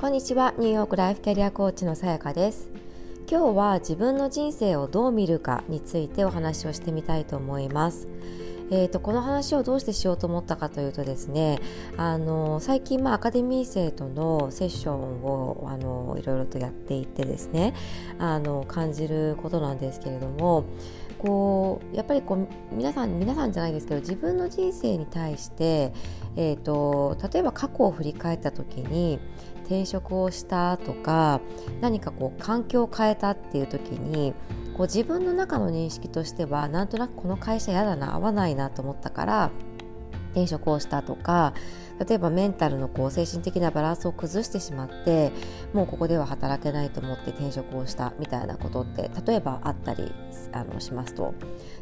[0.00, 0.54] こんにちは。
[0.56, 2.70] ニューヨークライフキャリアコーチのさやかです。
[3.30, 8.08] 今日は自分の人生をどう見るかについてお話をしてみたいと思います。
[8.70, 11.58] えーと、この話をどうしてしようと思ったかというとですね
[11.96, 17.74] あの最近、まあ、アカデミー生とのセッションをあのいろいろとやっていてですね
[18.18, 20.64] あの感じることなんですけれども
[21.20, 25.92] こうやっぱりこう皆さん皆さんじゃないですけど自分の人生に対して、
[26.34, 29.20] えーと、例えば過去を振り返った時に
[29.64, 31.40] 転職をしたとか
[31.82, 34.32] 何かこう環境を変えたっていう時に
[34.76, 39.50] こう自分の中の認識としてはなんとなくこの会社嫌だな合わないなと思ったから
[40.30, 41.54] 転職をしたとか
[42.06, 45.32] 例えばメンタルのこう精神的なバランスを崩してしまって
[45.74, 50.12] もうここでは働けないと思って転職をしたみたいなことって例えばあったり
[50.52, 51.34] あのしますと。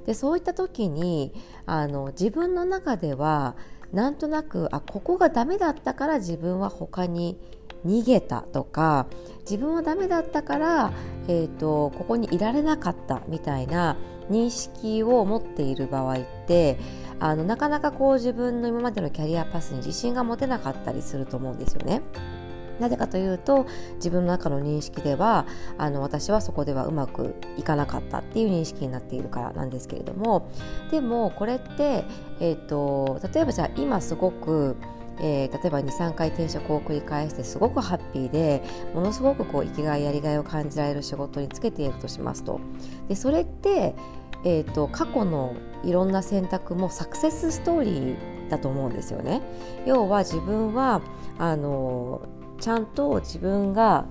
[0.06, 1.32] でそういった時に
[1.66, 3.54] あの自分の中では
[3.92, 7.38] なんとなくあここがダメだったから自分は他に
[7.86, 9.06] 逃げたとか
[9.40, 10.92] 自分はダメだったから、
[11.26, 13.96] えーと、ここにいられなかったみたいな
[14.30, 16.78] 認識を持っている場合って
[17.18, 22.02] あのなかなかこう自分の今までのキャリアパスに自信が持てなかったりすると思うんですよね。
[22.78, 25.46] なぜかというと自分の中の認識では
[25.78, 30.48] あの私はそこではうまくいかなかったっていう認識になっているからなんですけれども
[30.92, 32.04] でもこれって、
[32.38, 34.76] えーと例えばじゃあ今すごく
[35.20, 38.62] えー、例えば23回転職を繰り返してすごくハッピーで
[38.94, 42.61] ものすごくこう生きがいやりがいを感じられる仕事に就けているとしますと
[43.08, 43.94] でそれって、
[44.44, 48.16] えーと、過去のいろんな選択もサクセスストーリー
[48.50, 49.42] だと思うんですよね。
[49.86, 51.02] 要は自分は
[51.39, 52.22] あの
[52.58, 54.06] ちゃんと自分が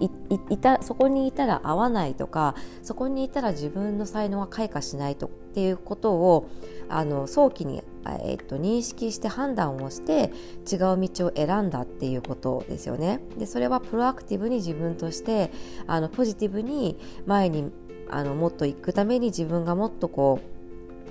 [0.00, 6.48] いたそこにいたら合わないとかそこにいたら自分の才能が開花しないとっていうことを
[6.88, 7.82] あの早期に、
[8.24, 10.32] えっと、認識して判断をして
[10.70, 13.20] 違う道を選んだっていうことですよね。
[13.38, 15.52] でそれはプロアクティブに自分として
[15.86, 17.70] あのポジティブに前に
[18.08, 20.60] あのもっと行くために自分がもっとこう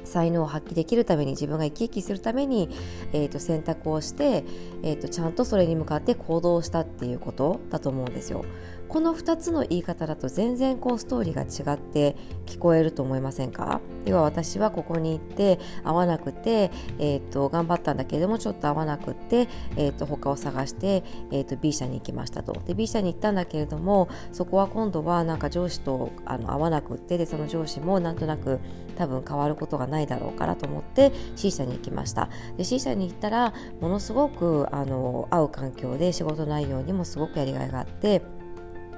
[0.09, 2.69] 才能を発揮できるために自分が生き生きするために、
[3.13, 4.43] えーと、選択をして、
[4.83, 8.43] えーと、ちゃんとそれに向かって行動したっていうことだと思うんですよ。
[8.89, 12.15] この2つの言い方だと全然こうストーリーが違って
[12.47, 13.81] 聞こえると思いませんか？
[14.05, 19.47] 要は私はここに行って合わなくて、えーと、頑張ったんだけれどもちょっと合わなくて、
[19.77, 22.53] えーと、他を探して、えーと、B 社に行きましたと。
[22.65, 28.59] で B 社に行ったんだけれどもそこは今度はなんか上司とあの合わなくってでその上司もなんとなく
[28.97, 32.29] 多分変わることがないだろうからと思って C 社に行きました。
[32.57, 38.23] で C 社に行ったらものすごくあの合う環境で仕事内容にもすごくやりがいがあって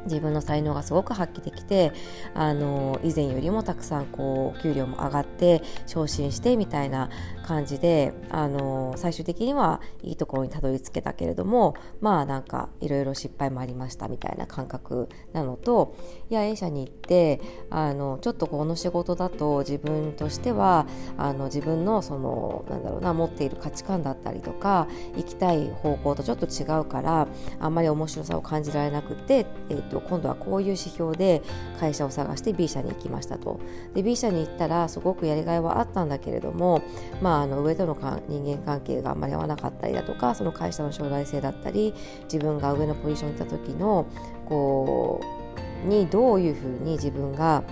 [0.06, 1.91] 自分の才能がすごく発揮できて
[2.34, 7.09] あの以前よりもたくさんこう給料も上がって昇進してみたいな
[7.45, 15.95] 感じであの最終的にはいいところにたどり着けたけれどもまあなんかいろいろ失敗もありましたみたいな感覚なのと
[16.29, 20.88] いや A 社に行ってあのちょっとこの仕事だと自分としては
[21.18, 27.28] あの自分のそのなんだろうな持っている価値観だったりとか行きたい方向とちょっと違うから
[27.59, 31.41] あんまり面白さを感じられなくて、えーと、今度はこういう指標で
[31.79, 33.59] 会社を探して B 社に行きましたと。
[33.94, 36.81] で B 社に行ったらすごくやりがいはあったんだけれども、
[37.22, 37.96] まあ、あの上との
[38.28, 41.94] 人間関係があんまり合わなかったりだとかその会社の将来性だったり
[42.24, 44.06] 自分が上のポジションにいた時の
[44.47, 45.22] こ
[45.85, 47.63] うにどういうふうに自分が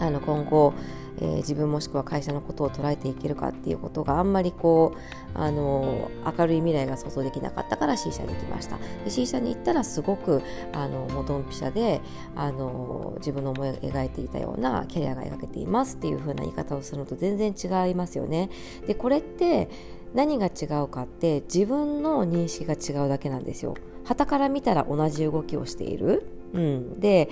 [0.00, 0.74] あの今後
[1.18, 4.98] えー、自分もしくは会社のことを捉えていけるかっていうことがあんまりこう
[5.34, 8.78] あの明るい未来が想像できなかったから C 社に行きました。
[9.04, 10.40] で C 社に行ったらすごく
[10.72, 12.00] あのもうドンピシャで
[12.36, 18.50] あの自分の思い描いていたようなキャリアが描けていますっていう風な言い方をするのと全然違いますよね。
[18.86, 19.68] でこれって
[20.14, 23.74] 何が違うかって自分の認識が違うだけなんですよ。
[24.04, 26.35] 旗から見たら同じ動きをしている。
[26.52, 27.28] うん、で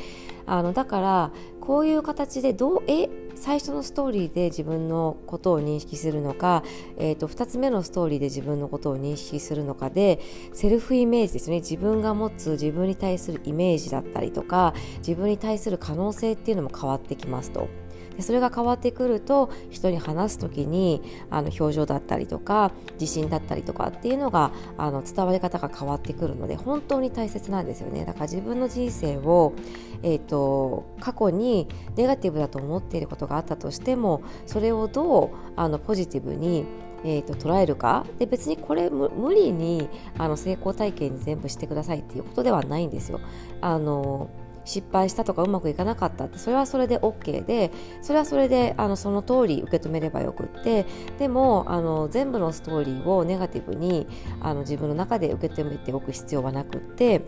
[0.47, 6.63] あのだからこういう形でどうえ最初のストーリーで自分のことを認識するのか、
[6.97, 10.21] えーと、2つ目のストーリーで自分のことを認識するのかで
[10.53, 17.69] セルフイメージですね自分が持つ自分に対するイメージだったりとか自分に対する可能性っていうのも変わってきますと。
[18.17, 29.55] でそれが変わってくると人に話す時にあの表情だったりとか自信だったりとかっていうのがあの伝わり方が変わってくるので本当に大切なんですよねだから自分の人生を、
[30.03, 36.65] えーと、過去にネガティブだと思っていることがあったとしてもそれをどうあのポジティブに
[37.05, 43.21] えーと、捉えるかで別にこれ無理にあの成功体験に全部してくださいっていうことではないんですよ。
[43.61, 44.31] あの
[44.65, 47.71] 失敗したとかうまくいかなかったってそれはそれで OK で
[48.03, 50.87] それはそれであのその通り受け止めればよくって
[51.19, 54.07] でもあの全部のストーリーをネガティブに
[54.41, 57.23] あの自分の中で受け止めておく必要はなくって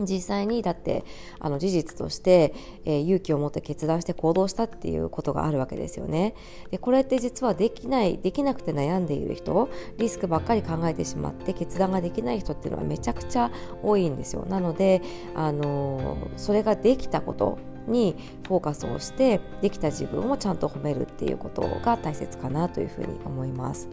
[0.00, 1.04] 実際にだって
[1.38, 2.54] あの事実として、
[2.84, 6.34] えー、勇気を持って決断して行動したっていうことがあるわけですよね。
[6.70, 9.68] でこれって実はできないできなくて悩んでいる人
[9.98, 13.50] リスクばっかり考えてしまって決断ができない人っていうのはめちゃくちゃ
[13.82, 14.44] 多いんですよ。
[14.48, 15.02] なので、
[15.34, 18.16] あのー、それができたことに
[18.46, 23.88] フォーカスをしてできた自分をちゃんと褒めるっていうことが大切かなというふうに思います。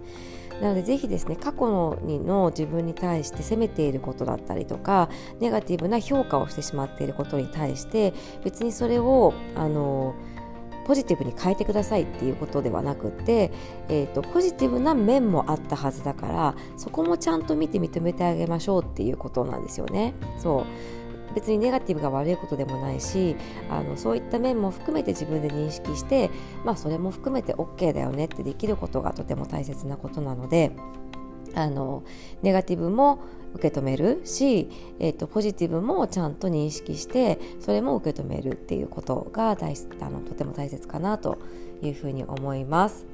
[0.61, 5.09] なのでぜひですね過去のにの自分に対して責めていることだったりとか
[5.39, 10.13] ネガティブな評価をしてしまっていることに対して別にそれをあの
[10.85, 13.51] ポジティブに変えてくださいっていうことではなくて、
[13.87, 20.13] えーと、ポジティブな面もあったはずだからそこもちゃんと見て認めてあげましょうっていうことなんですよね。
[20.37, 20.65] そう
[21.35, 23.35] 別にネガティブが悪いことでもないし
[23.69, 26.29] あのそういった面も含めて自分で認識して、
[26.65, 30.71] まあ、それも含めて OK だよねってできることがとても大切なことなので
[31.53, 32.03] あの
[32.41, 33.19] ネガティブも
[33.53, 34.69] 受け止めるし、
[34.99, 41.37] えーと、ポジティブもちゃんと認識してそれも受け止めるっていうことが大あのとても大切かなと
[41.81, 43.05] いうふうに思います。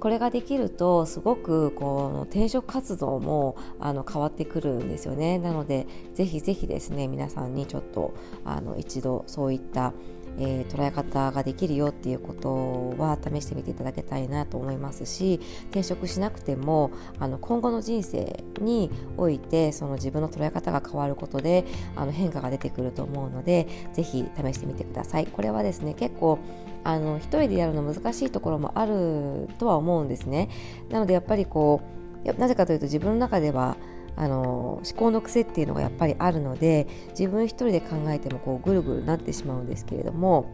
[0.00, 5.38] これができるとすごくこの転職活動もあの変わってくるんですよね。
[5.38, 8.12] なのでぜひぜひですね皆さんにちょっと
[8.44, 9.92] あの一度そういった
[10.38, 15.40] えー、捉え方ができるよっていうことは試してみていただきたいなと思いますし
[15.70, 21.64] 転職しなくてもあの今後の人生においてその自分の捉え方が変わることで
[21.96, 25.26] あの変化が出てくると思うのでぜひ試してみてください。
[25.26, 26.38] これはですね結構
[26.84, 30.50] あの一人でやるの難しいところもあるとは思うんですね。
[30.90, 31.80] なのでやっぱりこ
[32.24, 33.76] うなぜかというと自分の中では
[34.16, 40.46] あの思考の癖っていうのがやっぱりあるので自分一人で考えてもこうぐるぐるなってしまうんですけれども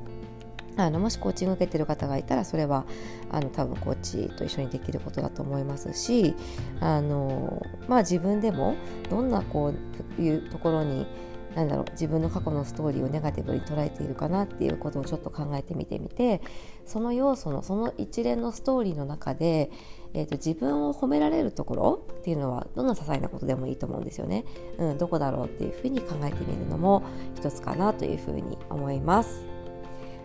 [0.76, 2.86] あのもしコーチング受けてる方がいたらそれは
[3.30, 6.34] あの多分コーチと一緒にできることだと思いますし
[6.80, 8.76] あの、まあ、自分でも
[9.10, 9.74] どんなこ
[10.18, 11.06] ういうところに
[11.54, 16.40] なんだろう自分の過去のストーリーをネガティブに捉えているかなっていうことをちょっと考えてみてみて
[16.86, 19.70] その要素のその一連のストーリーの中で
[20.12, 24.44] えーと、自分を褒められるところっていうのはどんな些細なことでもいいと思うんですよね。
[24.78, 27.02] うん、どこだろうっていうふうに考えてみるのも
[27.36, 29.46] 一つかなというふうに思います。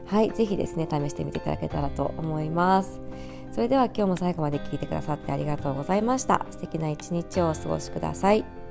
[0.06, 3.02] はい、ぜひですね、試してみていただけたらと思います。
[3.52, 6.46] それでは今日も最後まで聞いてくださってありがとうございました。
[6.52, 8.65] 素敵な一日をお過ごしください。